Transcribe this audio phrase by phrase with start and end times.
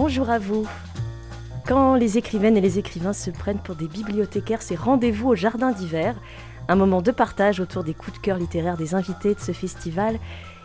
[0.00, 0.64] Bonjour à vous.
[1.66, 5.72] Quand les écrivaines et les écrivains se prennent pour des bibliothécaires, c'est rendez-vous au Jardin
[5.72, 6.14] d'hiver,
[6.68, 10.20] un moment de partage autour des coups de cœur littéraires des invités de ce festival.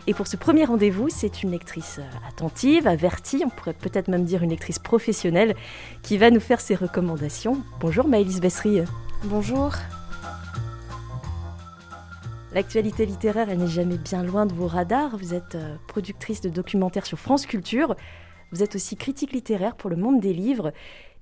[0.06, 2.00] Et pour ce premier rendez-vous, c'est une lectrice
[2.30, 5.56] attentive, avertie, on pourrait peut-être même dire une lectrice professionnelle,
[6.04, 7.58] qui va nous faire ses recommandations.
[7.80, 8.84] Bonjour Maëlys Bessery.
[9.24, 9.72] Bonjour.
[12.54, 15.18] L'actualité littéraire, elle n'est jamais bien loin de vos radars.
[15.18, 17.96] Vous êtes euh, productrice de documentaires sur France Culture.
[18.54, 20.74] Vous êtes aussi critique littéraire pour le monde des livres.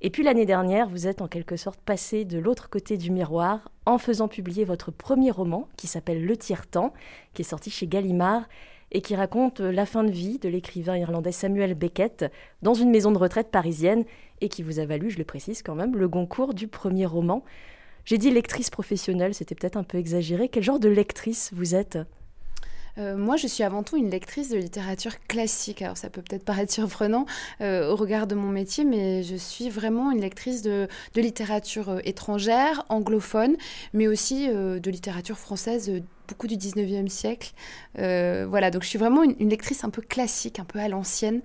[0.02, 3.72] Et puis l'année dernière, vous êtes en quelque sorte passé de l'autre côté du miroir
[3.86, 6.92] en faisant publier votre premier roman qui s'appelle Le Tiers-Temps,
[7.34, 8.50] qui est sorti chez Gallimard
[8.92, 12.26] et qui raconte la fin de vie de l'écrivain irlandais Samuel Beckett
[12.64, 14.04] dans une maison de retraite parisienne
[14.42, 17.46] et qui vous a valu, je le précise quand même, le Goncourt du premier roman.
[18.04, 20.50] J'ai dit lectrice professionnelle, c'était peut-être un peu exagéré.
[20.50, 21.98] Quel genre de lectrice vous êtes?
[22.98, 25.82] Euh, moi, je suis avant tout une lectrice de littérature classique.
[25.82, 27.26] Alors, ça peut peut-être paraître surprenant
[27.62, 32.00] euh, au regard de mon métier, mais je suis vraiment une lectrice de, littérature euh,
[32.04, 33.56] étrangère, anglophone,
[33.94, 37.52] mais aussi de littérature française beaucoup du 19e siècle.
[38.00, 41.42] Euh, voilà, donc je suis vraiment une, lectrice un peu classique, un peu à l'ancienne.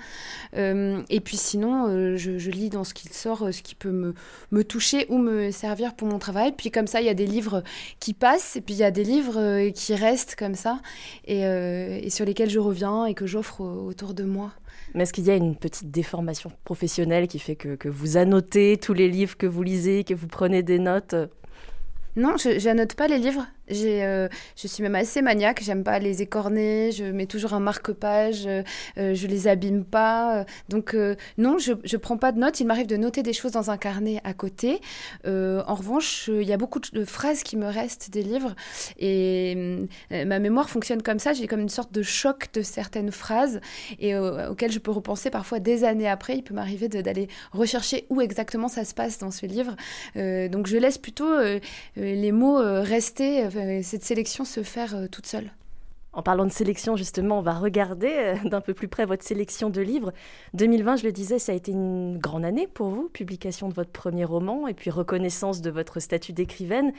[0.57, 4.15] Euh, et puis sinon, euh, je, lis dans ce qu'il sort, ce qui peut me,
[4.53, 6.53] me toucher ou me servir pour mon travail.
[6.57, 7.65] Puis comme ça, il y a des livres
[7.99, 10.81] qui passent, et puis il y a des livres qui restent comme ça,
[11.27, 14.53] et, et sur lesquels je reviens et que j'offre autour de moi.
[14.95, 18.79] Mais est-ce qu'il y a une petite déformation professionnelle qui fait que, que vous annotez
[18.81, 21.17] tous les livres que vous lisez, que vous prenez des notes?
[22.15, 23.47] Non, je n'annote pas les livres.
[23.71, 28.47] Euh, je suis même assez maniaque, j'aime pas les écorner, je mets toujours un marque-page,
[28.47, 28.63] euh,
[28.99, 30.45] euh, je les abîme pas.
[30.69, 30.97] donc
[31.39, 32.61] non, je, je prends pas de notes.
[32.61, 34.81] Il m'arrive de noter des choses dans un carnet à côté.
[35.25, 38.55] en revanche, il y a beaucoup de phrases qui me restent des livres
[38.99, 41.33] et ma mémoire fonctionne comme ça.
[41.33, 43.61] J'ai comme une sorte de choc de certaines phrases
[43.99, 46.37] et auxquelles je peux repenser parfois des années après.
[46.37, 49.77] Il peut m'arriver d'aller rechercher où exactement ça se passe dans ce livre.
[50.15, 51.31] donc je laisse plutôt
[51.97, 53.49] les mots rester
[53.83, 55.51] cette sélection se faire euh, toute seule.
[56.13, 59.69] En parlant de sélection, justement, on va regarder euh, d'un peu plus près votre sélection
[59.69, 60.13] de livres.
[60.55, 63.91] 2020, je le disais, ça a été une grande année pour vous, publication de votre
[63.91, 66.93] premier roman et puis reconnaissance de votre statut d'écrivaine.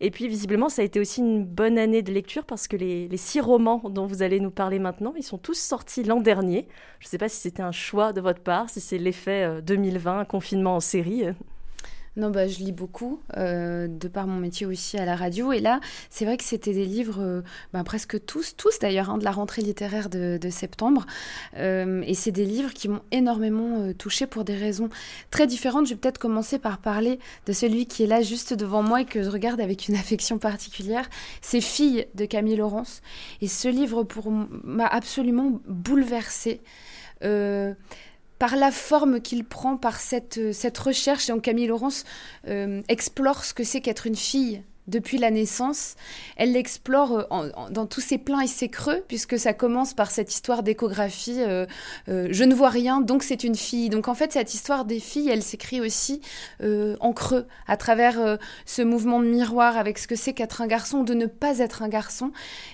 [0.00, 3.06] Et puis, visiblement, ça a été aussi une bonne année de lecture parce que les,
[3.06, 6.66] les six romans dont vous allez nous parler maintenant, ils sont tous sortis l'an dernier.
[6.98, 10.20] Je ne sais pas si c'était un choix de votre part, si c'est l'effet 2020,
[10.20, 11.24] euh, confinement en série.
[12.16, 15.52] Non, bah, je lis beaucoup, euh, de par mon métier aussi à la radio.
[15.52, 17.42] Et là, c'est vrai que c'était des livres, euh,
[17.74, 21.04] bah, presque tous, tous d'ailleurs, hein, de la rentrée littéraire de, septembre.
[21.58, 24.88] Euh, et c'est des livres qui m'ont énormément touchée pour des raisons
[25.30, 25.86] très différentes.
[25.86, 29.04] Je vais peut-être commencer par parler de celui qui est là juste devant moi et
[29.04, 31.10] que je regarde avec une affection particulière.
[31.42, 33.02] C'est Filles de Camille Laurence.
[33.42, 34.06] Et ce livre
[34.64, 36.62] m'a absolument bouleversée
[38.38, 41.28] par la forme qu'il prend, par cette, cette recherche.
[41.28, 42.04] Donc Camille Laurence
[42.48, 45.94] euh, explore ce que c'est qu'être une fille depuis la naissance.
[46.36, 50.32] Elle l'explore euh, dans tous ses pleins et ses creux, puisque ça commence par cette
[50.32, 51.42] histoire d'échographie.
[51.42, 51.66] Euh,
[52.08, 53.88] euh, je ne vois rien, donc c'est une fille.
[53.88, 56.20] Donc en fait, cette histoire des filles, elle s'écrit aussi
[56.62, 61.02] en creux, à travers ce mouvement de miroir avec ce que c'est qu'être un garçon
[61.02, 62.32] de ne pas être un garçon,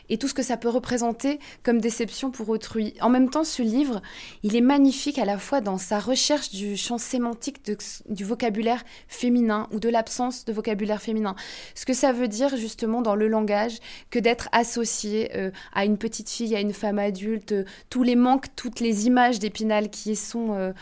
[0.09, 2.95] et tout ce que ça peut représenter comme déception pour autrui.
[3.01, 4.03] En même temps, ce livre,
[4.43, 7.63] il est magnifique à la fois dans sa recherche du champ sémantique
[8.09, 11.35] du vocabulaire féminin ou de l'absence de vocabulaire féminin.
[11.75, 13.79] Ce que ça veut dire justement dans le langage
[14.11, 18.17] que d'être associé euh, à une petite fille, à une femme adulte, euh, tous les
[18.17, 20.73] manques, toutes les images d'Épinal qui y sont euh,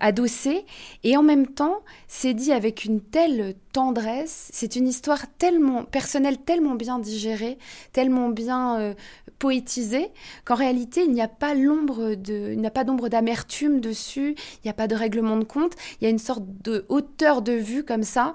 [0.00, 0.64] adossées.
[1.04, 6.38] Et en même temps, c'est dit avec une telle tendresse, c'est une histoire tellement personnelle,
[6.38, 7.58] tellement bien digérée,
[7.92, 8.96] tellement bien
[9.38, 10.10] poétisée,
[10.44, 14.34] qu'en réalité, il n'y a pas l'ombre de, il n'y a pas d'ombre d'amertume dessus,
[14.36, 17.42] il n'y a pas de règlement de compte, il y a une sorte de hauteur
[17.42, 18.34] de vue comme ça,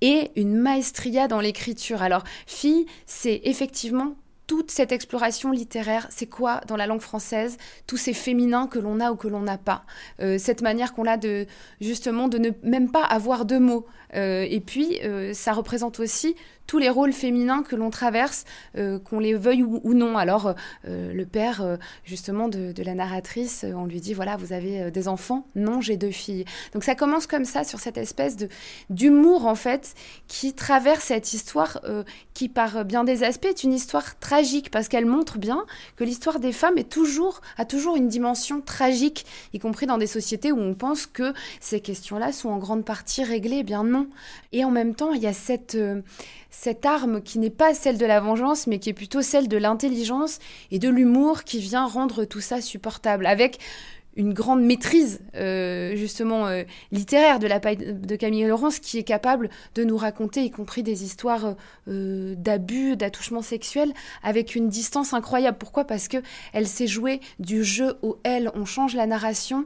[0.00, 2.02] et une maestria dans l'écriture.
[2.02, 7.96] Alors, fille, c'est effectivement toute cette exploration littéraire, c'est quoi dans la langue française tous
[7.96, 9.84] ces féminins que l'on a ou que l'on n'a pas,
[10.20, 11.46] euh, cette manière qu'on a de
[11.80, 13.86] justement de ne même pas avoir de mots.
[14.14, 16.36] Euh, et puis euh, ça représente aussi
[16.66, 18.44] tous les rôles féminins que l'on traverse,
[18.74, 20.16] qu'on les veuille ou, non.
[20.16, 20.54] Alors
[20.84, 25.80] le père justement de, la narratrice, on lui dit voilà vous avez des enfants, non
[25.80, 26.44] j'ai deux filles.
[26.72, 28.36] Donc ça commence comme ça sur cette espèce
[28.90, 29.94] d'humour en fait
[30.28, 31.80] qui traverse cette histoire
[32.34, 35.64] qui par bien des aspects est une histoire tragique parce qu'elle montre bien
[35.96, 40.60] que l'histoire des femmes a toujours une dimension tragique, y compris dans des sociétés où
[40.60, 43.58] on pense que ces questions-là sont en grande partie réglées.
[43.60, 44.08] Eh bien non.
[44.52, 46.00] Et en même temps, il y a cette, euh,
[46.52, 49.56] cette arme qui n'est pas celle de la vengeance, mais qui est plutôt celle de
[49.56, 50.38] l'intelligence
[50.70, 53.26] et de l'humour qui vient rendre tout ça supportable.
[53.26, 53.58] Avec
[54.14, 59.48] une grande maîtrise euh, justement euh, littéraire de la de Camille Laurence qui est capable
[59.74, 61.54] de nous raconter y compris des histoires
[61.88, 65.56] euh, d'abus, d'attouchements sexuels avec une distance incroyable.
[65.58, 65.86] Pourquoi?
[65.86, 66.18] Parce que
[66.52, 69.64] elle s'est jouée du jeu au elle, on change la narration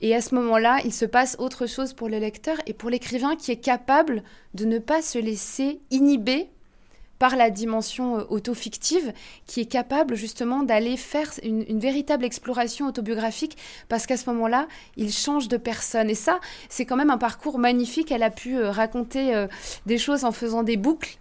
[0.00, 3.36] et à ce moment-là, il se passe autre chose pour le lecteur et pour l'écrivain
[3.36, 4.22] qui est capable
[4.54, 6.48] de ne pas se laisser inhiber
[7.18, 9.12] par la dimension euh, auto-fictive,
[9.46, 13.56] qui est capable justement d'aller faire une, véritable exploration autobiographique,
[13.88, 14.66] parce qu'à ce moment-là,
[14.96, 16.10] il change de personne.
[16.10, 18.12] Et ça, c'est quand même un parcours magnifique.
[18.12, 19.46] Elle a pu euh, raconter euh,
[19.86, 21.16] des choses en faisant des boucles,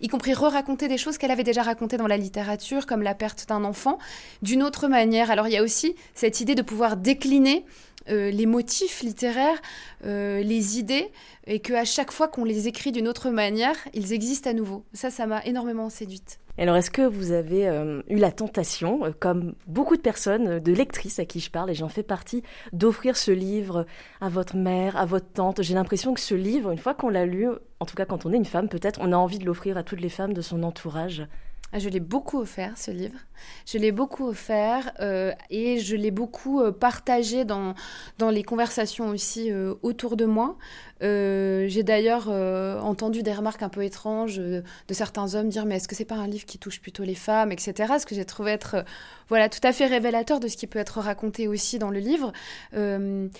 [0.00, 3.48] y compris re-raconter des choses qu'elle avait déjà racontées dans la littérature, comme la perte
[3.48, 3.98] d'un enfant,
[4.42, 5.30] d'une autre manière.
[5.30, 7.64] Alors il y a aussi cette idée de pouvoir décliner
[8.08, 9.60] les motifs littéraires,
[10.04, 11.10] les idées,
[11.46, 14.84] et qu'à chaque fois qu'on les écrit d'une autre manière, ils existent à nouveau.
[14.92, 16.38] Ça, ça m'a énormément séduite.
[16.56, 20.60] Alors, est-ce que vous avez euh, eu la tentation, euh, comme beaucoup de personnes, euh,
[20.60, 23.86] de lectrices à qui je parle, et j'en fais partie, d'offrir ce livre
[24.20, 25.62] à votre mère, à votre tante?
[25.62, 27.48] J'ai l'impression que ce livre, une fois qu'on l'a lu,
[27.80, 29.82] en tout cas quand on est une femme peut-être, on a envie de l'offrir à
[29.82, 31.26] toutes les femmes de son entourage.
[31.76, 33.18] Ah, je l'ai beaucoup offert, ce livre.
[33.66, 37.74] Je l'ai beaucoup offert euh, et je l'ai beaucoup euh, partagé dans,
[38.16, 40.56] dans les conversations aussi euh, autour de moi.
[41.00, 45.94] J'ai d'ailleurs entendu des remarques un peu étranges de certains hommes dire mais est-ce que
[45.94, 47.94] c'est pas un livre qui touche plutôt les femmes, etc.
[47.98, 48.86] Ce que j'ai trouvé être
[49.28, 52.32] voilà tout à fait révélateur de ce qui peut être raconté aussi dans le livre.
[52.72, 53.30] il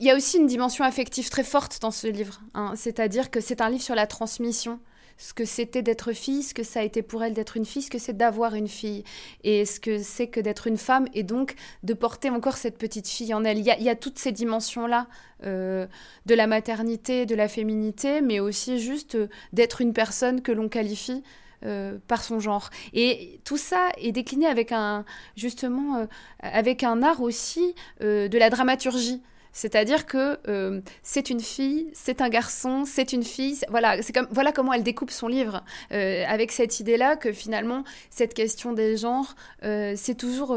[0.00, 2.40] y a aussi une dimension affective très forte dans ce livre.
[2.54, 2.72] Hein.
[2.76, 4.80] C'est-à-dire que c'est un livre sur la transmission
[5.18, 7.82] ce que c'était d'être fille, ce que ça a été pour elle d'être une fille,
[7.82, 9.04] ce que c'est d'avoir une fille,
[9.44, 13.08] et ce que c'est que d'être une femme, et donc de porter encore cette petite
[13.08, 13.58] fille en elle.
[13.58, 15.06] Il y a, toutes ces dimensions-là
[15.44, 15.86] euh,
[16.26, 20.68] de la maternité, de la féminité, mais aussi juste euh, d'être une personne que l'on
[20.68, 21.22] qualifie
[21.64, 22.70] euh, par son genre.
[22.92, 25.04] Et tout ça est décliné avec un,
[25.36, 26.06] justement,
[26.40, 29.22] avec un art aussi de la dramaturgie.
[29.56, 33.58] C'est-à-dire que euh, c'est une fille, c'est un garçon, c'est une fille.
[33.70, 37.82] Voilà, c'est comme voilà comment elle découpe son livre euh, avec cette idée-là que finalement
[38.10, 40.54] cette question des genres, euh, c'est toujours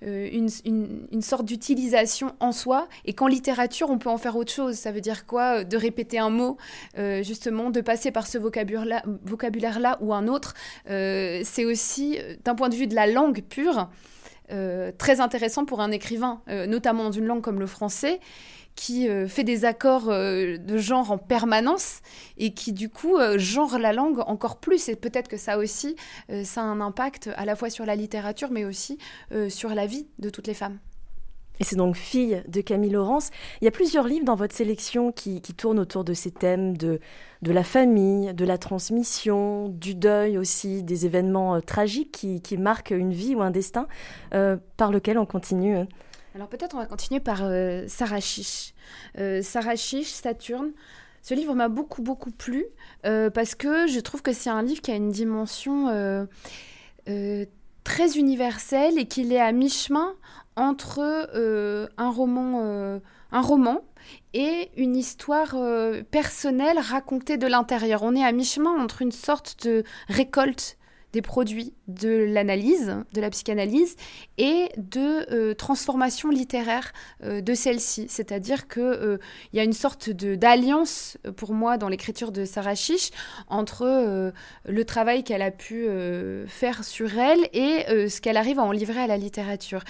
[0.00, 2.86] une, une, sorte d'utilisation en soi.
[3.04, 4.76] Et qu'en littérature, on peut en faire autre chose.
[4.76, 6.56] Ça veut dire quoi De répéter un mot,
[7.22, 10.54] justement, de passer par ce vocabulaire-là vocabulaire ou un autre.
[10.86, 13.88] c'est aussi, d'un point de vue de la langue pure,
[14.50, 18.20] euh, très intéressant pour un écrivain, euh, notamment dans une langue comme le français,
[18.74, 22.00] qui euh, fait des accords de genre en permanence
[22.36, 24.88] et qui du coup genre la langue encore plus.
[24.88, 25.96] Et peut-être que ça aussi,
[26.44, 28.98] ça a un impact à la fois sur la littérature, mais aussi
[29.48, 30.78] sur la vie de toutes les femmes.
[31.60, 33.30] Et c'est donc Fille de Camille Laurence.
[33.60, 37.00] Il y a plusieurs livres dans votre sélection qui, tournent autour de ces thèmes de,
[37.42, 42.12] de la famille, de la transmission, du deuil aussi, des événements euh, tragiques
[42.42, 43.86] qui, marquent une vie ou un destin,
[44.34, 45.76] euh, par lequel on continue.
[45.76, 45.86] Hein.
[46.34, 48.74] Alors peut-être on va continuer par euh, Sarah Chiche.
[49.42, 50.72] Sarah Chiche, Saturne.
[51.22, 52.66] Ce livre m'a beaucoup beaucoup plu
[53.02, 55.88] parce que je trouve que c'est un livre qui a une dimension
[57.86, 60.16] très universelle et qu'il est à mi-chemin
[60.56, 60.98] entre
[61.36, 62.98] euh, un roman, euh,
[63.30, 63.84] un roman
[64.34, 68.02] et une histoire euh, personnelle racontée de l'intérieur.
[68.02, 70.75] On est à mi-chemin entre une sorte de récolte
[71.22, 73.96] produits de l'analyse, de la psychanalyse,
[74.38, 76.92] et de euh, transformation littéraire
[77.22, 78.06] euh, de celle-ci.
[78.08, 79.18] C'est-à-dire qu'il euh,
[79.52, 83.10] y a une sorte d'alliance, pour moi, dans l'écriture de Sarah Chiche,
[83.48, 84.32] entre
[84.66, 85.86] le travail qu'elle a pu
[86.46, 89.82] faire sur elle et ce qu'elle arrive à en livrer à la littérature.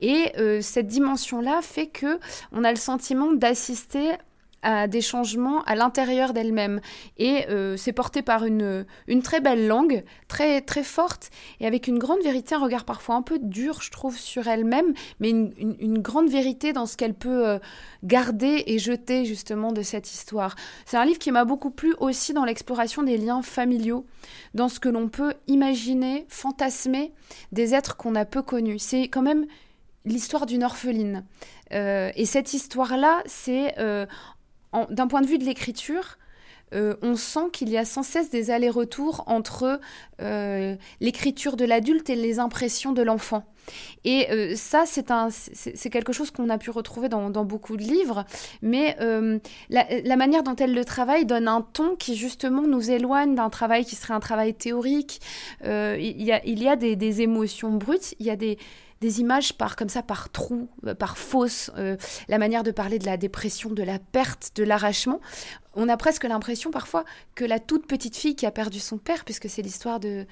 [0.00, 0.32] Et
[0.62, 2.18] cette dimension-là fait que
[2.52, 4.12] on a le sentiment d'assister
[4.62, 6.80] à des changements à l'intérieur d'elle-même.
[7.18, 11.86] Et euh, c'est porté par une, une très belle langue, très, très forte, et avec
[11.86, 15.52] une grande vérité, un regard parfois un peu dur, je trouve, sur elle-même, mais une,
[15.58, 17.58] une, grande vérité dans ce qu'elle peut euh,
[18.04, 20.56] garder et jeter justement de cette histoire.
[20.86, 24.06] C'est un livre qui m'a beaucoup plu aussi dans l'exploration des liens familiaux,
[24.54, 27.12] dans ce que l'on peut imaginer, fantasmer
[27.52, 28.78] des êtres qu'on a peu connus.
[28.78, 29.46] C'est quand même
[30.04, 31.24] l'histoire d'une orpheline.
[31.72, 33.74] Euh, et cette histoire-là, c'est
[34.90, 36.18] d'un point de vue de l'écriture,
[36.72, 39.80] euh, on sent qu'il y a sans cesse des allers-retours entre
[40.22, 43.44] euh, l'écriture de l'adulte et les impressions de l'enfant.
[44.04, 48.24] Et euh, ça, c'est quelque chose qu'on a pu retrouver dans, beaucoup de livres,
[48.62, 48.96] mais
[49.68, 53.84] la, manière dont elle le travaille donne un ton qui justement nous éloigne d'un travail
[53.84, 55.20] qui serait un travail théorique.
[55.64, 58.58] il, y a, des, des émotions brutes, il y a des
[59.00, 61.96] des images par comme ça par trous, euh, par fausses, euh,
[62.28, 65.20] la manière de parler de la dépression, de la perte, de l'arrachement.
[65.74, 67.04] On a presque l'impression parfois
[67.34, 70.26] que la toute petite fille qui a perdu son père, puisque c'est l'histoire de,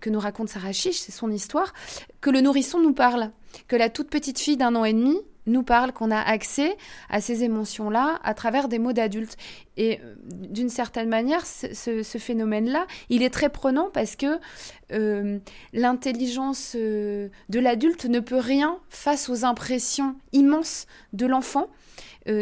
[0.00, 1.74] que nous raconte Sarah Chiche, c'est son histoire,
[2.22, 3.32] que le nourrisson nous parle,
[3.68, 6.76] que la toute petite fille d'un an et demi nous parle, qu'on a accès
[7.08, 9.36] à ces émotions-là à travers des mots d'adultes.
[9.76, 14.38] Et euh, d'une certaine manière, ce, phénomène-là, il est très prenant parce que
[14.92, 15.38] euh,
[15.72, 21.68] l'intelligence euh, de l'adulte ne peut rien face aux impressions immenses de l'enfant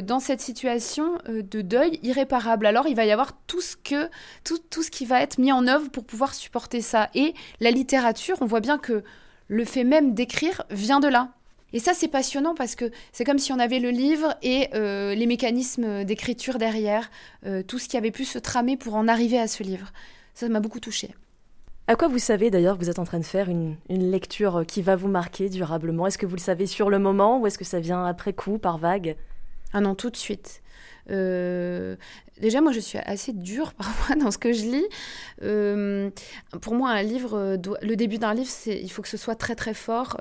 [0.03, 2.65] dans cette situation de deuil irréparable.
[2.65, 4.09] Alors il va y avoir tout ce, que,
[4.43, 7.11] tout, tout ce qui va être mis en œuvre pour pouvoir supporter ça.
[7.15, 9.05] Et la littérature, on voit bien que
[9.49, 11.35] le fait même d'écrire vient de là.
[11.75, 15.13] Et ça, c'est passionnant parce que c'est comme si on avait le livre et euh,
[15.17, 17.11] les mécanismes d'écriture derrière,
[17.47, 19.93] euh, tout ce qui avait pu se tramer pour en arriver à ce livre.
[20.35, 21.11] Ça m'a beaucoup touchée.
[21.89, 24.83] À quoi vous savez d'ailleurs que vous êtes en train de faire une, lecture qui
[24.83, 26.07] va vous marquer durablement?
[26.07, 28.59] Est-ce que vous le savez sur le moment ou est-ce que ça vient après coup,
[28.59, 29.17] par vague?
[29.73, 30.63] Ah non, tout de suite.
[31.11, 31.97] Euh,
[32.41, 34.87] déjà, moi, je suis assez dure parfois dans ce que je lis.
[36.61, 39.75] pour moi, un livre, le début d'un livre, il faut que ce soit très très
[39.75, 40.19] fort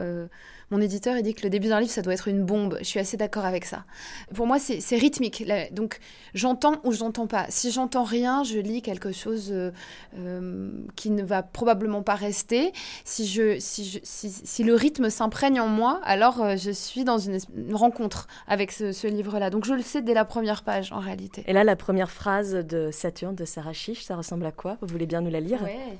[0.71, 2.77] mon éditeur il dit que le début d'un livre, ça doit être une bombe.
[2.79, 3.85] Je suis assez d'accord avec ça.
[4.33, 5.43] Pour moi, c'est rythmique.
[5.71, 5.99] Donc,
[6.33, 7.45] j'entends ou je n'entends pas.
[7.49, 9.71] Si j'entends rien, je lis quelque chose euh,
[10.17, 12.71] euh, qui ne va probablement pas rester.
[13.05, 17.39] Si, je, si, si, le rythme s'imprègne en moi, alors euh, je suis dans une,
[17.73, 19.49] rencontre avec ce, livre-là.
[19.49, 21.43] Donc, je le sais dès la première page, en réalité.
[21.47, 24.77] Et là, la première phrase de Saturne de Sarah Chiche, ça ressemble à quoi?
[24.81, 25.59] Vous voulez bien nous la lire?
[25.63, 25.97] Oui,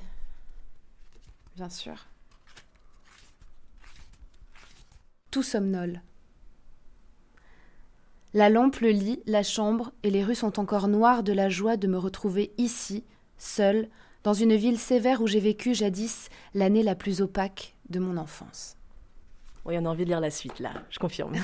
[1.56, 1.94] bien sûr.
[5.34, 5.42] Tout.
[8.34, 11.76] La lampe le lit, la chambre et les rues sont encore noires de la joie
[11.76, 13.04] de me retrouver ici,
[13.38, 13.88] seule,
[14.22, 18.76] dans une ville sévère où j'ai vécu jadis l'année la plus opaque de mon enfance.
[19.64, 21.32] Oui, on a envie de lire la suite, là, je confirme.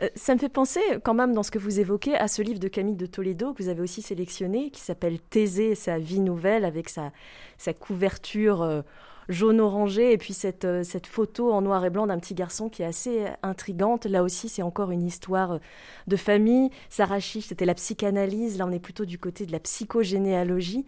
[0.00, 2.58] Euh, ça me fait penser, quand même, dans ce que vous évoquez, à ce livre
[2.58, 6.64] de Camille de Toledo que vous avez aussi sélectionné, qui s'appelle Thésée, sa vie nouvelle,
[6.64, 7.12] avec sa,
[7.58, 8.80] sa couverture euh,
[9.28, 12.82] jaune-orangé, et puis cette, euh, cette photo en noir et blanc d'un petit garçon qui
[12.82, 14.06] est assez intrigante.
[14.06, 15.58] Là aussi, c'est encore une histoire euh,
[16.06, 16.70] de famille.
[16.88, 18.58] Sarah Chiche, c'était la psychanalyse.
[18.58, 20.84] Là, on est plutôt du côté de la psychogénéalogie.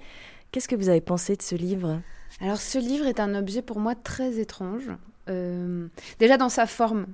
[0.53, 2.01] Qu'est-ce que vous avez pensé de ce livre?
[2.41, 4.91] Alors, ce livre est un objet pour moi très étrange.
[5.29, 5.87] Euh,
[6.19, 7.07] déjà dans sa forme.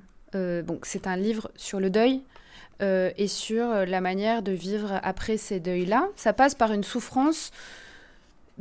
[0.83, 2.21] c'est un livre sur le deuil,
[2.81, 6.07] et sur la manière de vivre après ces deuils-là.
[6.15, 7.51] Ça passe par une souffrance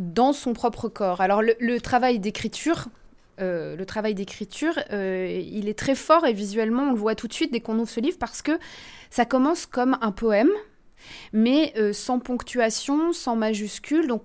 [0.01, 1.21] dans son propre corps.
[1.21, 2.89] Alors le, travail d'écriture,
[3.41, 7.29] euh, le travail d'écriture, euh, il est très fort et visuellement on le voit tout
[7.29, 8.59] de suite dès qu'on ouvre ce livre parce que
[9.11, 10.51] ça commence comme un poème,
[11.33, 14.09] mais euh, sans ponctuation, sans majuscule.
[14.09, 14.23] Donc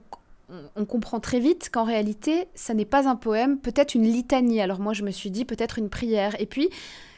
[0.76, 4.62] on comprend très vite qu'en réalité, ça n'est pas un poème, peut-être une litanie.
[4.62, 6.40] Alors moi je me suis dit peut-être une prière.
[6.40, 6.70] Et puis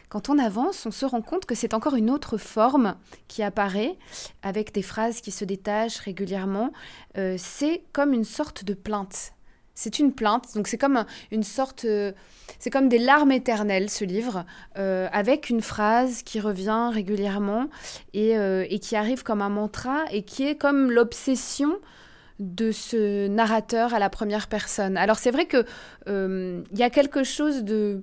[0.10, 2.96] quand on avance, on se rend compte que c'est encore une autre forme
[3.28, 3.98] qui apparaît,
[4.42, 6.72] avec des phrases qui se détachent régulièrement.
[7.18, 9.34] Euh, c'est comme une sorte de plainte.
[9.74, 12.12] C'est une plainte, donc c'est comme une sorte, euh,
[12.58, 14.46] c'est comme des larmes éternelles ce livre,
[14.78, 17.68] euh, avec une phrase qui revient régulièrement
[18.14, 21.78] et, qui arrive comme un mantra et qui est comme l'obsession
[22.40, 24.98] de ce narrateur à la première personne.
[24.98, 25.66] Alors c'est vrai que
[26.08, 28.02] il y a quelque chose de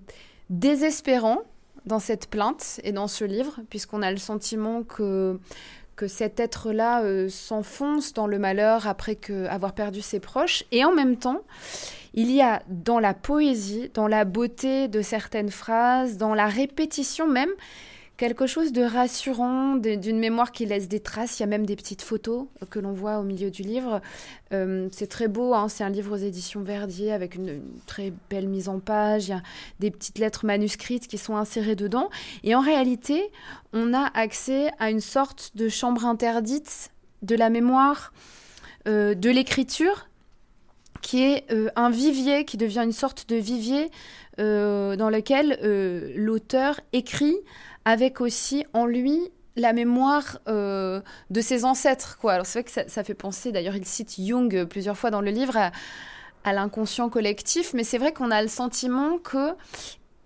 [0.51, 1.43] désespérant
[1.87, 5.39] dans cette plainte et dans ce livre, puisqu'on a le sentiment que,
[5.97, 10.65] que cet être-là euh, s'enfonce dans le malheur après avoir perdu ses proches.
[10.73, 11.43] Et en même temps,
[12.15, 17.29] il y a dans la poésie, dans la beauté de certaines phrases, dans la répétition
[17.29, 17.51] même,
[18.25, 21.39] quelque chose de rassurant, d'une mémoire qui laisse des traces.
[21.39, 24.01] Il y a même des petites photos que l'on voit au milieu du livre.
[24.55, 25.69] Euh, c'est très beau, hein.
[25.69, 29.27] c'est un livre aux éditions Verdier avec une, très belle mise en page.
[29.27, 29.43] Il y a
[29.81, 32.09] des petites lettres manuscrites qui sont insérées dedans.
[32.45, 33.31] Et en réalité,
[33.75, 38.15] on a accès à une sorte de chambre interdite de la mémoire,
[38.89, 40.09] euh, de l'écriture,
[41.03, 43.91] qui est euh, un vivier, qui devient une sorte de vivier
[44.37, 45.61] dans lequel
[46.17, 47.37] l'auteur écrit
[47.85, 51.01] avec aussi en lui la mémoire euh,
[51.31, 52.19] de ses ancêtres.
[52.21, 52.33] Quoi.
[52.33, 55.31] Alors c'est vrai que ça, fait penser, d'ailleurs il cite Jung plusieurs fois dans le
[55.31, 59.55] livre, à, l'inconscient collectif, mais c'est vrai qu'on a le sentiment que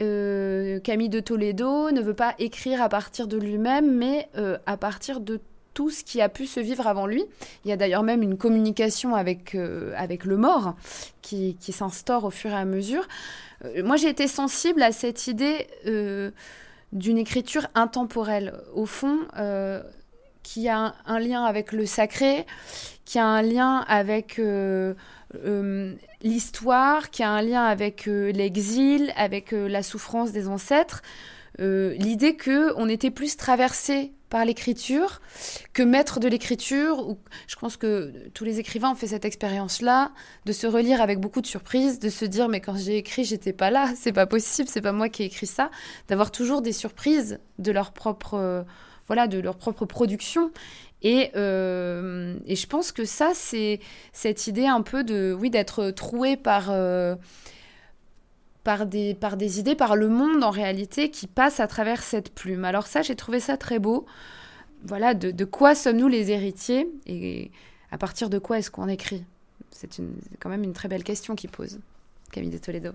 [0.03, 4.77] euh, Camille de Toledo ne veut pas écrire à partir de lui-même, mais euh, à
[4.77, 5.41] partir de
[5.75, 7.25] tout ce qui a pu se vivre avant lui.
[7.65, 9.57] Il y a d'ailleurs même une communication avec,
[9.97, 10.75] avec le mort
[11.23, 13.07] qui, qui s'instaure au fur et à mesure.
[13.85, 15.69] moi j'ai été sensible à cette idée
[16.93, 19.83] d'une écriture intemporelle, au fond, euh,
[20.43, 22.47] qui a un, lien avec le sacré,
[23.05, 24.95] qui a un lien avec euh,
[25.45, 31.03] euh, l'histoire, qui a un lien avec l'exil, avec la souffrance des ancêtres.
[31.59, 35.21] L'idée que on était plus traversé par l'écriture
[35.73, 37.17] que maître de l'écriture.
[37.47, 40.13] Je pense que tous les écrivains ont fait cette expérience-là,
[40.45, 43.53] de se relire avec beaucoup de surprises, de se dire mais quand j'ai écrit, j'étais
[43.53, 45.71] pas là, c'est pas possible, c'est pas moi qui ai écrit ça,
[46.09, 48.63] d'avoir toujours des surprises de leur propre, euh,
[49.07, 50.51] voilà, de leur propre production.
[51.03, 53.79] Et, euh, et je pense que ça, c'est
[54.13, 57.15] cette idée un peu de, oui, d'être troué par euh,
[58.69, 62.35] par des, par des idées, par le monde en réalité qui passe à travers cette
[62.35, 62.67] plume.
[62.67, 64.05] Alors ça, j'ai trouvé ça très beau.
[64.85, 67.51] Voilà, de, quoi sommes-nous les héritiers et
[67.91, 69.25] à partir de quoi est-ce qu'on écrit?
[69.71, 69.89] C'est
[70.39, 71.79] quand même une très belle question qu'il pose,
[72.31, 72.91] Camille de Toledo.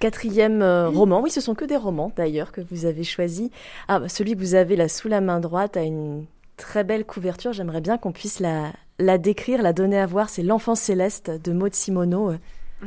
[0.00, 3.48] Quatrième euh, roman, oui, ce sont que des romans d'ailleurs que vous avez choisis.
[3.86, 7.04] Ah, bah, celui que vous avez là sous la main droite a une très belle
[7.04, 7.52] couverture.
[7.52, 10.30] J'aimerais bien qu'on puisse la, la décrire, la donner à voir.
[10.30, 12.32] C'est L'enfant céleste de Maud Simoneau.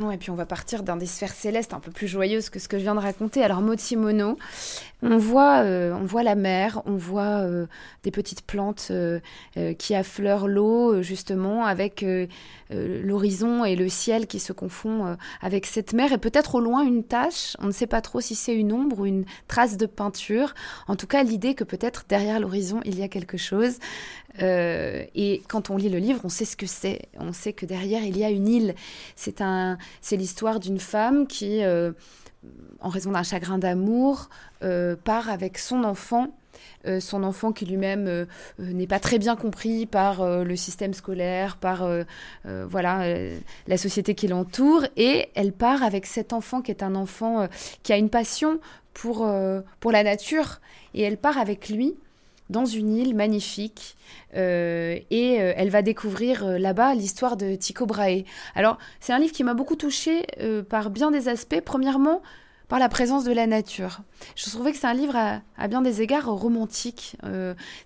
[0.00, 2.58] Ouais, et puis on va partir dans des sphères célestes un peu plus joyeuses que
[2.58, 3.44] ce que je viens de raconter.
[3.44, 4.36] Alors Motimono,
[5.02, 7.66] on voit, euh, on voit la mer, on voit euh,
[8.02, 9.20] des petites plantes euh,
[9.78, 12.04] qui affleurent l'eau justement avec
[12.70, 17.04] l'horizon et le ciel qui se confond avec cette mer et peut-être au loin une
[17.04, 17.56] tache.
[17.60, 20.54] On ne sait pas trop si c'est une ombre ou une trace de peinture.
[20.88, 23.78] En tout cas, l'idée que peut-être derrière l'horizon il y a quelque chose.
[24.40, 27.02] Et quand on lit le livre, on sait ce que c'est.
[27.18, 28.74] On sait que derrière il y a une île.
[29.16, 31.92] C'est l'histoire d'une femme qui, euh,
[32.80, 34.28] en raison d'un chagrin d'amour,
[34.62, 36.36] euh, part avec son enfant.
[36.86, 38.26] Euh, son enfant qui lui-même
[38.58, 41.88] n'est pas très bien compris par le système scolaire, par
[42.44, 43.02] voilà
[43.66, 47.48] la société qui l'entoure, et elle part avec cet enfant qui est un enfant
[47.82, 48.60] qui a une passion
[48.92, 49.28] pour,
[49.80, 50.60] pour la nature,
[50.94, 51.96] et elle part avec lui
[52.50, 53.96] dans une île magnifique
[54.36, 58.24] euh, et euh, elle va découvrir euh, là-bas l'histoire de Tycho Brahe.
[58.54, 60.26] Alors c'est un livre qui m'a beaucoup touchée
[60.68, 61.60] par bien des aspects.
[61.64, 62.22] Premièrement,
[62.68, 64.00] par la présence de la nature.
[64.36, 67.16] Je trouvais que c'est un livre à, bien des égards romantique.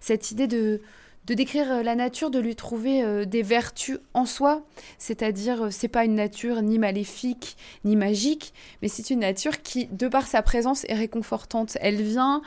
[0.00, 0.81] cette idée de,
[1.27, 4.62] de décrire la nature, de lui trouver des vertus en soi,
[4.99, 10.07] c'est-à-dire c'est pas une nature ni maléfique ni magique, mais c'est une nature qui, de
[10.09, 11.77] par sa présence, est réconfortante.
[11.81, 12.41] Elle vient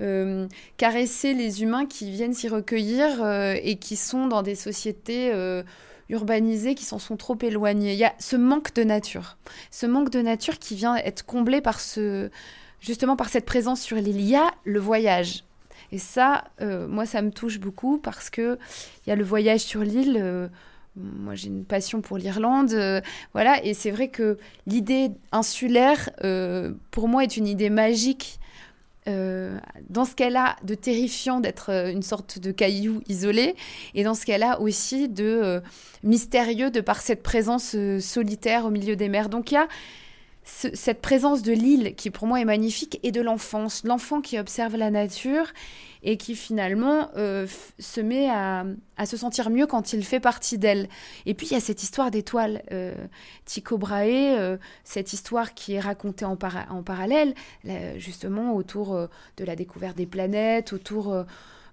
[0.00, 5.30] euh, caresser les humains qui viennent s'y recueillir euh, et qui sont dans des sociétés
[5.34, 5.62] euh,
[6.08, 7.92] urbanisées qui s'en sont trop éloignées.
[7.92, 9.36] Il y a ce manque de nature,
[9.70, 12.30] ce manque de nature qui vient être comblé par ce,
[12.80, 14.20] justement par cette présence sur l'île.
[14.20, 15.44] Il y a le voyage.
[15.90, 16.44] Et ça,
[16.88, 18.58] moi, ça me touche beaucoup parce que
[19.04, 20.48] il y a le voyage sur l'île.
[20.96, 23.02] moi, j'ai une passion pour l'Irlande,
[23.34, 26.08] voilà, et c'est vrai que l'idée insulaire,
[26.90, 28.40] pour moi, est une idée magique
[29.08, 29.58] euh,
[29.90, 33.56] dans ce qu'elle a de terrifiant d'être euh, une sorte de caillou isolé,
[33.94, 35.60] et dans ce qu'elle a aussi de euh,
[36.04, 39.28] mystérieux de par cette présence solitaire au milieu des mers.
[39.28, 39.66] Donc il y a
[40.44, 44.76] cette présence de l'île qui pour moi est magnifique et de l'enfance, l'enfant qui observe
[44.76, 45.46] la nature
[46.02, 47.46] et qui finalement euh,
[47.78, 48.64] se met à,
[49.06, 50.88] se sentir mieux quand il fait partie d'elle.
[51.26, 52.94] Et puis il y a cette histoire d'étoiles, euh,
[53.44, 57.34] Tycho Brahe, euh, cette histoire qui est racontée en, parallèle,
[57.96, 61.24] justement autour de la découverte des planètes, autour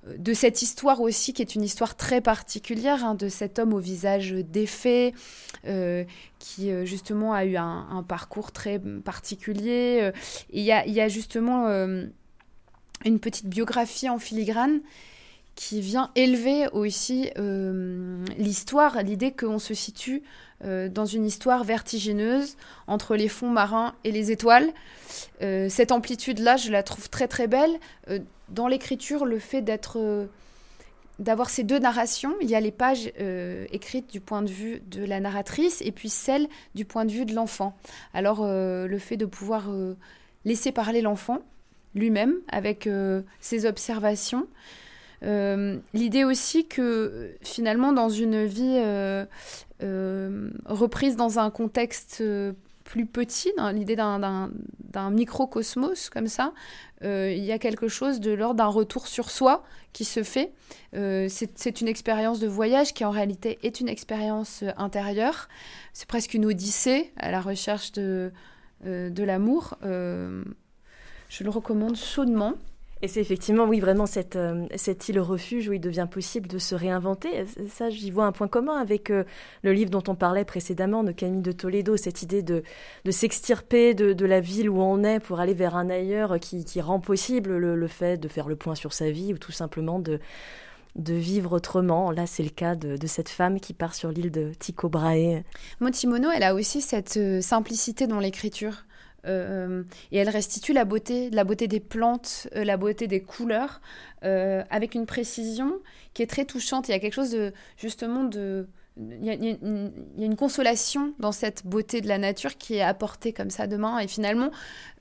[0.07, 3.79] de cette histoire aussi qui est une histoire très particulière hein, de cet homme au
[3.79, 5.13] visage défait
[5.67, 6.05] euh,
[6.39, 10.11] qui euh, justement a eu un, parcours très particulier.
[10.51, 12.05] Il y, a, justement euh,
[13.05, 14.81] une petite biographie en filigrane
[15.55, 17.31] qui vient élever aussi
[18.37, 20.23] l'histoire, l'idée qu'on se situe
[20.63, 22.55] dans une histoire vertigineuse
[22.87, 24.71] entre les fonds marins et les étoiles.
[25.41, 27.77] cette amplitude-là, je la trouve très très belle
[28.51, 29.63] dans l'écriture, le fait
[29.95, 30.25] euh,
[31.19, 34.81] d'avoir ces deux narrations, il y a les pages euh, écrites du point de vue
[34.87, 37.75] de la narratrice et puis celles du point de vue de l'enfant.
[38.13, 39.69] Alors euh, le fait de pouvoir
[40.45, 41.39] laisser parler l'enfant
[41.95, 42.89] lui-même avec
[43.39, 44.47] ses observations.
[45.21, 48.79] L'idée aussi que finalement dans une vie
[49.79, 52.23] reprise dans un contexte
[52.89, 56.53] plus petit, l'idée d'un microcosmos comme ça,
[57.03, 60.51] euh, il y a quelque chose de l'ordre d'un retour sur soi qui se fait.
[60.95, 65.49] Euh, c'est une expérience de voyage qui en réalité est une expérience euh, intérieure.
[65.93, 68.31] C'est presque une odyssée à la recherche de,
[68.83, 69.77] de l'amour.
[71.29, 72.55] Je le recommande chaudement.
[73.01, 76.57] Et c'est effectivement, oui, vraiment cette, euh, cette île refuge où il devient possible de
[76.57, 77.45] se réinventer.
[77.69, 79.23] Ça, j'y vois un point commun avec euh,
[79.63, 82.61] le livre dont on parlait précédemment de Camille de Toledo, cette idée de,
[83.05, 86.65] de s'extirper de, de, la ville où on est pour aller vers un ailleurs qui,
[86.65, 89.53] qui rend possible le, le, fait de faire le point sur sa vie ou tout
[89.53, 90.19] simplement de,
[90.97, 92.11] de vivre autrement.
[92.11, 95.43] Là, c'est le cas de, de, cette femme qui part sur l'île de Tycho Brahe.
[95.79, 98.83] Motimono, elle a aussi cette euh, simplicité dans l'écriture.
[99.25, 103.81] Et elle restitue la beauté, la beauté des plantes, la beauté des couleurs,
[104.21, 105.79] avec une précision
[106.13, 106.87] qui est très touchante.
[106.87, 108.67] Il y a quelque chose de justement de
[108.99, 113.49] il y, a, une, consolation dans cette beauté de la nature qui est apportée comme
[113.49, 113.99] ça demain.
[113.99, 114.51] Et finalement,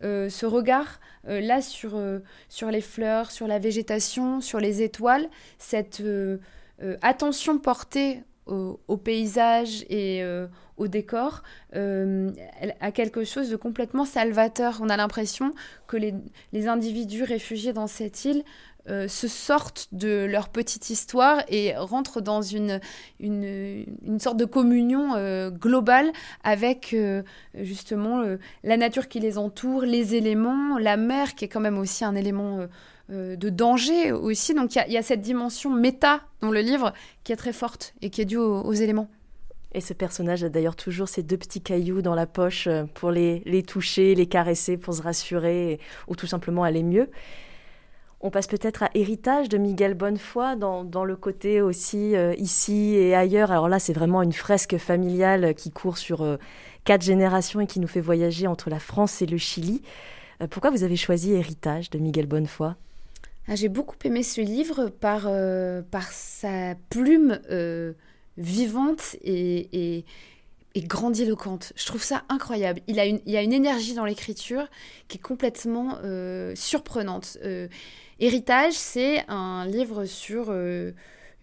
[0.04, 4.82] euh, ce regard euh, là sur, euh, sur les fleurs, sur la végétation, sur les
[4.82, 5.28] étoiles,
[5.58, 6.02] cette
[7.02, 10.22] attention portée au, paysage et
[10.76, 14.78] au décor, elle a quelque chose de complètement salvateur.
[14.80, 15.52] On a l'impression
[15.86, 16.14] que les,
[16.52, 18.44] les individus réfugiés dans cette île
[18.90, 22.80] euh, se sortent de leur petite histoire et rentrent dans une,
[23.20, 26.10] une, sorte de communion euh, globale
[26.42, 27.22] avec euh,
[27.54, 28.22] justement
[28.64, 32.14] la nature qui les entoure, les éléments, la mer qui est quand même aussi un
[32.14, 32.66] élément
[33.08, 34.54] de danger aussi.
[34.54, 36.92] Donc il y, a cette dimension méta dans le livre
[37.24, 39.08] qui est très forte et qui est due aux, éléments.
[39.72, 43.62] Et ce personnage a d'ailleurs toujours ces deux petits cailloux dans la poche pour les,
[43.66, 47.10] toucher, les caresser, pour se rassurer ou tout simplement aller mieux.
[48.20, 53.14] On passe peut-être à Héritage de Miguel Bonnefoy dans, le côté aussi euh, ici et
[53.14, 53.52] ailleurs.
[53.52, 56.36] Alors là, c'est vraiment une fresque familiale qui court sur euh,
[56.82, 59.82] quatre générations et qui nous fait voyager entre la France et le Chili.
[60.42, 62.72] Euh, pourquoi vous avez choisi Héritage de Miguel Bonnefoy?
[63.54, 65.28] J'ai beaucoup aimé ce livre par,
[65.90, 67.40] par sa plume
[68.36, 70.04] vivante et,
[70.76, 71.72] grandiloquente.
[71.74, 72.80] Je trouve ça incroyable.
[72.86, 74.68] Il, a une, il y a une énergie dans l'écriture
[75.08, 75.98] qui est complètement
[76.54, 77.38] surprenante.
[78.20, 80.90] Héritage, c'est un livre sur euh,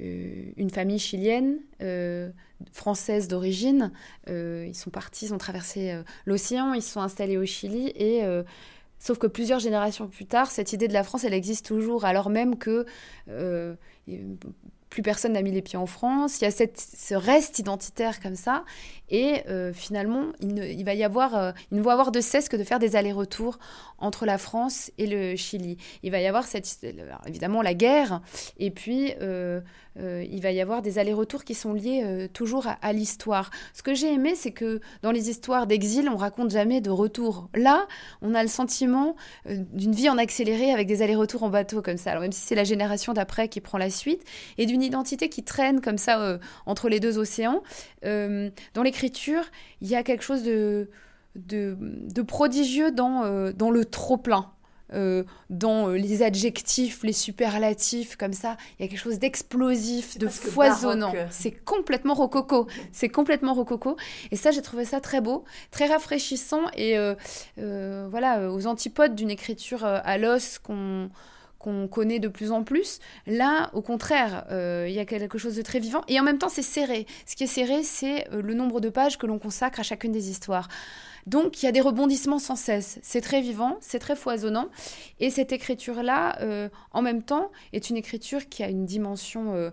[0.02, 2.30] euh, une famille chilienne, euh,
[2.74, 3.94] française d'origine.
[4.28, 8.24] ils sont partis, ils ont traversé l'océan, ils se sont installés au Chili et
[9.06, 12.32] Sauf que plusieurs générations plus tard, cette idée de la France, elle existe toujours, alors
[12.32, 12.88] même que
[14.95, 16.39] plus personne n'a mis les pieds en France.
[16.39, 18.63] Il y a ce reste identitaire comme ça.
[19.10, 22.49] Et euh, finalement, il, ne, va y avoir, euh, il ne va avoir de cesse
[22.49, 23.60] que de faire des allers-retours
[23.97, 25.77] entre la France et le Chili.
[26.03, 26.45] Il va y avoir
[27.27, 28.21] évidemment la guerre,
[28.58, 29.62] et puis euh,
[29.97, 33.51] il va y avoir des allers-retours qui sont liés toujours à, l'histoire.
[33.73, 37.47] Ce que j'ai aimé, c'est que dans les histoires d'exil, on raconte jamais de retour.
[37.55, 37.88] Là,
[38.21, 42.12] on a le sentiment d'une vie en accéléré avec des allers-retours en bateau comme ça.
[42.12, 44.23] Alors même si c'est la génération d'après qui prend la suite,
[44.58, 47.62] et d'une identité qui traîne comme ça entre les deux océans,
[48.04, 48.91] dans les
[49.82, 50.89] il y a quelque chose de,
[51.36, 54.52] de, prodigieux dans, euh, dans le trop-plein.
[54.93, 58.56] Euh, dans euh, les adjectifs, les superlatifs, comme ça.
[58.78, 61.12] Il y a quelque chose d'explosif, de foisonnant.
[61.32, 62.67] C'est complètement rococo.
[62.91, 63.98] C'est complètement rococo.
[64.30, 66.98] Et ça, j'ai trouvé ça très beau, très rafraîchissant et
[67.58, 71.10] voilà, aux antipodes d'une écriture à l'os qu'on
[71.65, 72.99] qu'on connaît de plus en plus.
[73.25, 76.04] Là, au contraire, euh, il y a quelque chose de très vivant.
[76.08, 77.08] Et en même temps, c'est serré.
[77.25, 80.12] Ce qui est serré, c'est euh, le nombre de pages que l'on consacre à chacune
[80.12, 80.67] des histoires.
[81.25, 82.99] Donc, il y a des rebondissements sans cesse.
[83.01, 84.67] C'est très vivant, c'est très foisonnant.
[85.19, 89.71] Et cette écriture-là, euh, en même temps, est une écriture qui a une dimension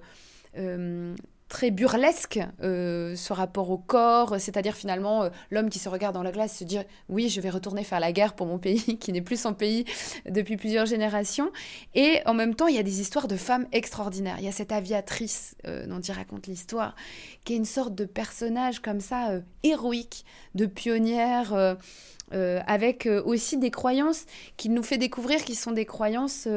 [1.53, 6.23] très burlesque euh, ce rapport au corps, c'est-à-dire finalement euh, l'homme qui se regarde dans
[6.23, 9.13] la glace se dire oui je vais retourner faire la guerre pour mon pays qui
[9.13, 9.85] n'est plus son pays
[10.27, 11.53] depuis plusieurs générations.
[11.95, 14.37] Et en même temps il y a des histoires de femmes extraordinaires.
[14.39, 16.97] Il y a cette aviatrice euh, dont il raconte l'histoire
[17.45, 21.77] qui est une sorte de personnage comme ça héroïque de pionnière
[22.31, 24.25] avec aussi des croyances
[24.57, 26.49] qu'il nous fait découvrir qui sont des croyances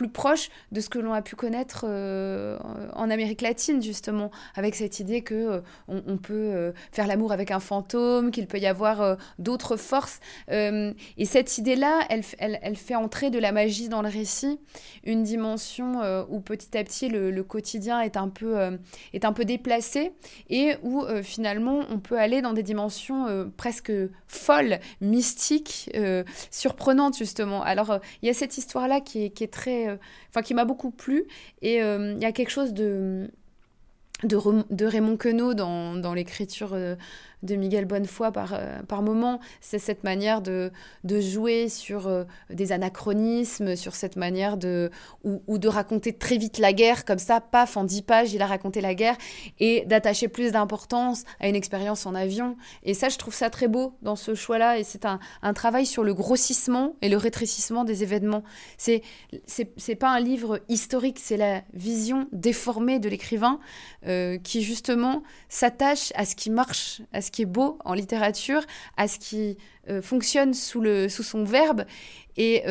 [0.00, 2.58] plus proche de ce que l'on a pu connaître euh,
[2.94, 7.50] en Amérique latine justement avec cette idée que euh, on, peut euh, faire l'amour avec
[7.50, 10.20] un fantôme qu'il peut y avoir d'autres forces.
[10.48, 14.58] Et cette idée là elle, elle, fait entrer de la magie dans le récit
[15.04, 18.78] une dimension où petit à petit le, quotidien est un peu
[19.12, 20.12] est un peu déplacé
[20.48, 23.92] et où finalement on peut aller dans des dimensions presque
[24.28, 25.90] folles mystiques
[26.50, 27.62] surprenantes justement.
[27.62, 30.64] Alors il y a cette histoire là qui est, qui est très euh, qui m'a
[30.64, 31.24] beaucoup plu.
[31.62, 33.30] Et euh, il y a quelque chose de
[34.24, 36.96] de, Raymond Queneau dans, dans l'écriture euh,
[37.42, 39.40] de Miguel Bonnefoy par, euh, par moment.
[39.60, 40.70] C'est cette manière de,
[41.04, 44.90] de jouer sur euh, des anachronismes, sur cette manière de.
[45.24, 48.40] Ou, ou, de raconter très vite la guerre, comme ça, paf, en dix pages, il
[48.40, 49.16] a raconté la guerre,
[49.58, 52.56] et d'attacher plus d'importance à une expérience en avion.
[52.82, 55.84] Et ça, je trouve ça très beau dans ce choix-là, et c'est un, un, travail
[55.84, 58.42] sur le grossissement et le rétrécissement des événements.
[58.78, 59.02] C'est,
[59.46, 63.60] c'est, pas un livre historique, c'est la vision déformée de l'écrivain
[64.06, 68.62] euh, qui, justement, s'attache à ce qui marche, à ce qui est beau en littérature,
[68.96, 69.56] à ce qui
[70.02, 71.84] fonctionne sous, le, sous son verbe
[72.36, 72.64] et,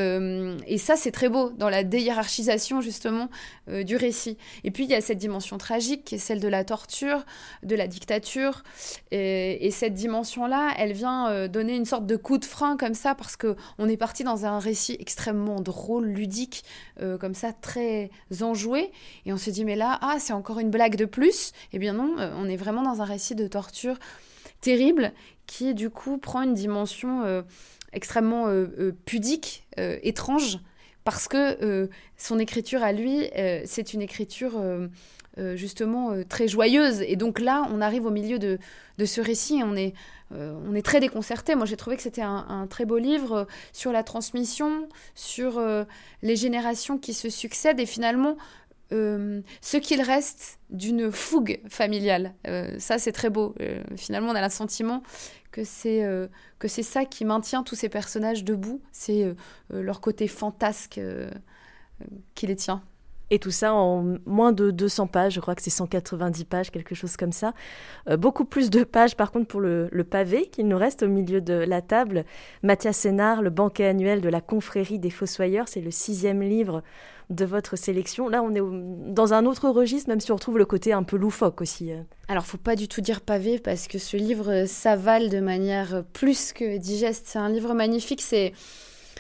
[0.68, 3.30] et ça, c'est très beau dans la déhiérarchisation justement
[3.68, 4.38] du récit.
[4.64, 7.24] Et puis, il y a cette dimension tragique qui est celle de la torture,
[7.62, 8.64] de la dictature.
[9.12, 13.14] Et, et cette dimension-là, elle vient donner une sorte de coup de frein comme ça
[13.14, 16.64] parce qu'on est parti dans un récit extrêmement drôle, ludique,
[17.20, 18.10] comme ça, très
[18.42, 18.92] enjoué.
[19.26, 21.52] Et on se dit, mais là, ah, c'est encore une blague de plus.
[21.74, 23.98] Eh bien non, on est vraiment dans un récit de torture
[24.62, 25.14] terrible
[25.50, 27.42] qui du coup prend une dimension euh,
[27.92, 30.60] extrêmement euh, euh, pudique, étrange,
[31.06, 33.30] parce que son écriture à lui,
[33.66, 34.62] c'est une écriture
[35.56, 37.02] justement très joyeuse.
[37.02, 38.60] Et donc là, on arrive au milieu de,
[39.06, 39.94] ce récit et on est,
[40.32, 41.56] on est très déconcerté.
[41.56, 45.64] Moi, j'ai trouvé que c'était un, très beau livre sur la transmission, sur
[46.22, 48.36] les générations qui se succèdent et finalement
[48.92, 52.34] euh, ce qu'il reste d'une fougue familiale.
[52.48, 53.54] Euh, ça, c'est très beau.
[53.62, 55.04] Euh, finalement, on a le sentiment
[55.52, 56.06] que c'est
[56.60, 58.82] que c'est ça qui maintient tous ces personnages debout.
[58.92, 59.34] C'est
[59.72, 61.02] leur côté fantasque
[62.36, 62.84] qui les tient.
[63.32, 66.94] Et tout ça en moins de 200 pages, je crois que c'est 190 pages, quelque
[66.94, 67.56] chose comme ça.
[68.18, 71.54] Beaucoup plus de pages par contre pour le, pavé qu'il nous reste au milieu de
[71.54, 72.26] la table.
[72.62, 76.84] Mathias Sénard, le banquet annuel de la confrérie des Fossoyeurs, c'est le sixième livre
[77.30, 78.28] de votre sélection.
[78.28, 81.18] Là, on est dans un autre registre, même si on retrouve le côté un peu
[81.18, 81.92] loufoque aussi.
[82.28, 86.54] Alors, faut pas du tout dire pavé parce que ce livre s'avale de manière plus
[86.54, 87.28] que digeste.
[87.28, 88.22] C'est un livre magnifique.
[88.22, 88.54] C'est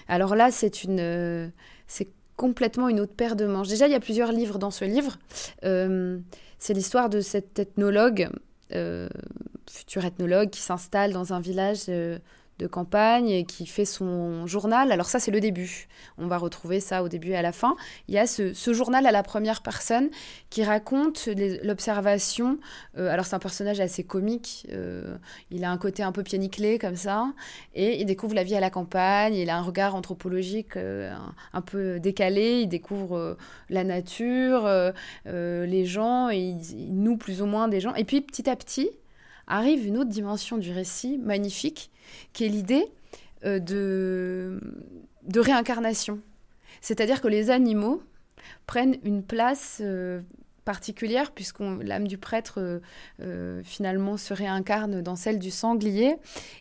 [0.07, 1.51] alors là, c'est une,
[1.87, 3.67] c'est complètement une autre paire de manches.
[3.67, 5.17] Déjà, il y a plusieurs livres dans ce livre.
[5.63, 6.17] Euh,
[6.57, 8.29] c'est l'histoire de cet ethnologue,
[8.73, 9.09] euh,
[9.69, 12.17] futur ethnologue, qui s'installe dans un village euh,
[12.59, 14.91] de campagne qui fait son journal.
[14.91, 15.87] Alors ça, c'est le début.
[16.17, 17.75] On va retrouver ça au début et à la fin.
[18.07, 20.09] Il y a ce, journal à la première personne
[20.49, 21.29] qui raconte
[21.63, 22.59] l'observation.
[22.97, 24.67] Euh, alors c'est un personnage assez comique.
[24.73, 25.17] Euh,
[25.49, 26.37] il a un côté un peu pied
[26.79, 27.31] comme ça.
[27.73, 29.35] Et il découvre la vie à la campagne.
[29.35, 31.13] Il a un regard anthropologique euh,
[31.53, 32.61] un, peu décalé.
[32.61, 33.37] Il découvre
[33.69, 34.69] la nature,
[35.25, 36.29] les gens.
[36.29, 37.95] Et il noue plus ou moins des gens.
[37.95, 38.89] Et puis petit à petit,
[39.49, 41.91] arrive une autre dimension du récit magnifique,
[42.31, 42.85] qui est l'idée
[43.45, 46.19] euh, de, réincarnation.
[46.81, 48.01] C'est-à-dire que les animaux
[48.65, 50.21] prennent une place euh,
[50.65, 52.81] particulière, puisque l'âme du prêtre
[53.21, 56.15] euh, finalement se réincarne dans celle du sanglier.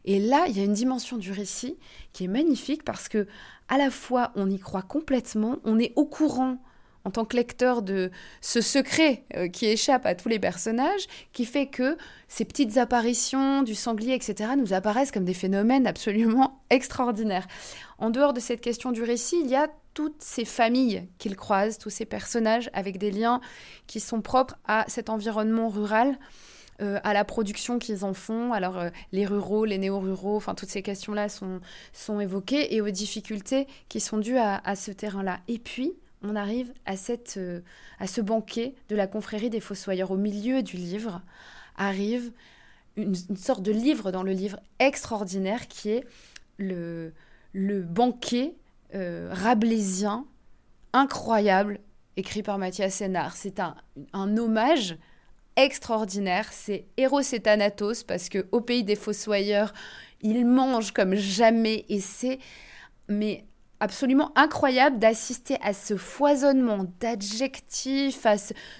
[0.05, 1.77] Et là, il y a une dimension du récit
[2.13, 3.27] qui est magnifique parce que
[3.69, 6.59] à la fois on y croit complètement, on est au courant
[7.09, 8.11] en tant que lecteur de
[8.43, 11.97] ce secret euh, qui échappe à tous les personnages, qui fait que
[12.29, 17.49] ces petites apparitions du sanglier, etc., nous apparaissent comme des phénomènes absolument extraordinaires.
[17.97, 21.79] En dehors de cette question du récit, il y a toutes ces familles qu'ils croisent,
[21.79, 23.41] tous ces personnages avec des liens
[23.87, 26.19] qui sont propres à cet environnement rural.
[26.81, 28.53] Euh, à la production qu'ils en font.
[28.53, 31.59] Alors, euh, les ruraux, les néo-ruraux, enfin, toutes ces questions-là sont,
[31.93, 35.41] sont évoquées et aux difficultés qui sont dues à, à ce terrain-là.
[35.49, 37.61] Et puis, on arrive à, cette, euh,
[38.07, 40.11] ce banquet de la confrérie des Fossoyeurs.
[40.11, 41.23] Au milieu du livre
[41.77, 42.33] arrive
[42.97, 46.05] une, sorte de livre dans le livre extraordinaire qui est
[46.59, 47.13] le,
[47.55, 48.55] banquet
[48.95, 50.27] euh, rabelaisien
[50.93, 51.81] incroyable
[52.17, 53.37] écrit par Mathias Sénard.
[53.37, 54.97] C'est un, hommage
[55.57, 56.49] extraordinaire.
[56.53, 59.73] C'est Eros et Thanatos parce que au pays des Fossoyeurs,
[60.21, 62.39] ils mangent comme jamais et c'est
[63.09, 63.45] mais
[63.81, 68.27] absolument incroyable d'assister à ce foisonnement d'adjectifs,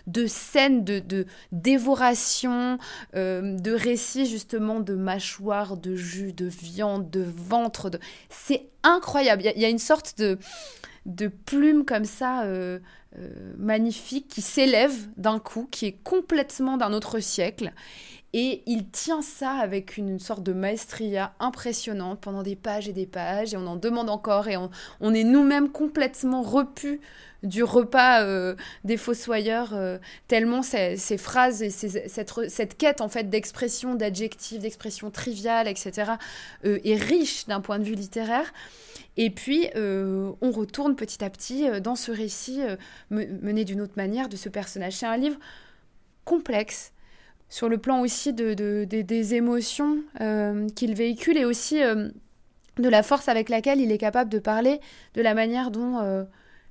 [0.07, 2.79] de scènes de, dévoration,
[3.15, 7.91] euh, de récits justement de mâchoires, de jus, de viande, de ventre.
[8.29, 9.43] C'est incroyable.
[9.55, 10.39] Il y, a une sorte de,
[11.07, 12.79] de plume comme ça euh,
[13.19, 17.73] euh, magnifique qui s'élève d'un coup, qui est complètement d'un autre siècle
[18.35, 23.07] et il tient ça avec une sorte de maestria impressionnante pendant des pages et des
[23.07, 27.01] pages, et on en demande encore, et on, est nous-mêmes complètement repus
[27.43, 33.95] du repas euh, des fossoyeurs, euh, tellement ces, phrases et cette, quête en fait d'expression,
[33.95, 36.13] d'adjectifs, d'expression triviale, etc.,
[36.67, 38.53] euh, est riche d'un point de vue littéraire.
[39.17, 42.61] Et puis, on retourne petit à petit dans ce récit
[43.11, 44.93] mené d'une autre manière de ce personnage.
[44.93, 45.39] C'est un livre
[46.25, 46.93] complexe,
[47.49, 52.09] sur le plan aussi de, des émotions euh, qu'il véhicule et aussi euh,
[52.79, 54.81] de la force avec laquelle il est capable de parler
[55.15, 56.25] de la manière dont euh,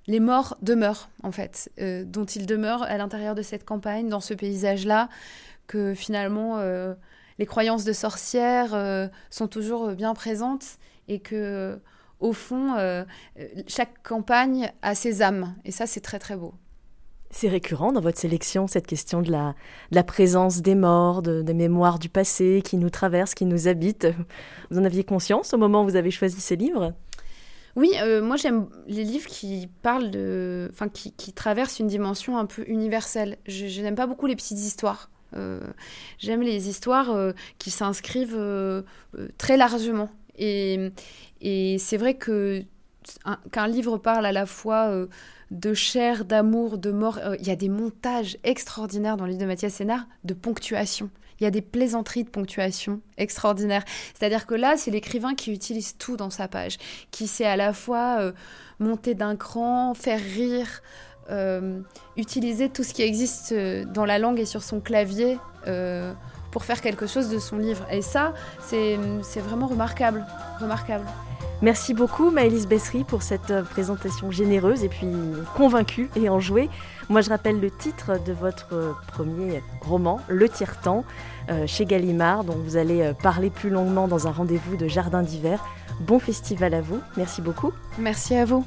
[0.07, 1.69] les morts demeurent, en fait,
[2.05, 5.09] dont ils demeurent à l'intérieur de cette campagne, dans ce paysage-là,
[5.67, 6.61] que finalement
[7.37, 10.77] les croyances de sorcières sont toujours bien présentes
[11.09, 11.77] et que,
[12.21, 12.77] au fond,
[13.67, 15.53] chaque campagne a ses âmes.
[15.65, 16.53] Et ça, c'est très très beau.
[17.29, 22.09] C'est récurrent dans votre sélection, cette question de la, présence des morts, des mémoires du
[22.09, 24.07] passé qui nous traversent, qui nous habitent.
[24.71, 26.93] Vous en aviez conscience au moment où vous avez choisi ces livres?
[27.75, 32.47] Oui, euh, moi j'aime les livres qui parlent de, enfin qui, traversent une dimension un
[32.47, 33.37] peu universelle.
[33.45, 35.11] Je, n'aime pas beaucoup les petites histoires.
[35.35, 35.59] Euh,
[36.17, 38.39] j'aime les histoires euh, qui s'inscrivent
[39.37, 40.09] très largement.
[40.39, 40.91] Et,
[41.41, 42.63] et c'est vrai que
[43.51, 45.07] qu'un livre parle à la fois
[45.51, 47.19] de chair, d'amour, de mort.
[47.39, 51.43] Il y a des montages extraordinaires dans le livre de Mathias Sénard de ponctuation il
[51.43, 53.83] y a des plaisanteries de ponctuation extraordinaires.
[54.17, 56.77] C'est-à-dire que là, c'est l'écrivain qui utilise tout dans sa page,
[57.11, 58.31] qui sait à la fois euh,
[58.79, 60.81] monter d'un cran, faire rire,
[61.29, 61.79] euh,
[62.15, 65.37] utiliser tout ce qui existe euh, dans la langue et sur son clavier
[66.51, 67.85] pour faire quelque chose de son livre.
[67.91, 68.97] Et ça, c'est
[69.39, 70.25] vraiment remarquable.
[70.59, 71.05] remarquable.
[71.63, 75.07] Merci beaucoup Maëlys Bessery pour cette euh, présentation généreuse et puis
[75.55, 76.69] convaincue et enjouée.
[77.09, 81.03] Moi je rappelle le titre de votre euh, premier roman, Le Tiers-Temps,
[81.49, 85.65] euh, chez Gallimard, dont vous allez parler plus longuement dans un rendez-vous de Jardin d'hiver.
[85.99, 87.73] Bon festival à vous, merci beaucoup.
[87.97, 88.63] Merci à vous.